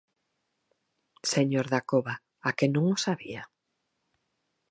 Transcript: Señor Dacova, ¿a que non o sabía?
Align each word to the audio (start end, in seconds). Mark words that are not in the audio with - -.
Señor 1.33 1.65
Dacova, 1.73 2.15
¿a 2.47 2.49
que 2.57 2.67
non 2.73 2.85
o 2.95 2.97
sabía? 3.05 3.43